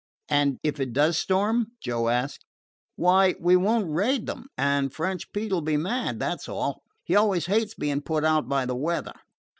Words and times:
"And 0.29 0.57
if 0.63 0.79
it 0.79 0.93
does 0.93 1.19
storm?" 1.19 1.73
Joe 1.79 2.09
asked. 2.09 2.43
"Why, 2.95 3.35
we 3.39 3.55
won't 3.55 3.87
raid 3.93 4.25
them, 4.25 4.47
and 4.57 4.91
French 4.91 5.31
Pete 5.31 5.51
'll 5.51 5.61
be 5.61 5.77
mad, 5.77 6.19
that 6.21 6.41
's 6.41 6.49
all. 6.49 6.81
He 7.03 7.15
always 7.15 7.45
hates 7.45 7.75
being 7.75 8.01
put 8.01 8.25
out 8.25 8.49
by 8.49 8.65
the 8.65 8.75
weather. 8.75 9.13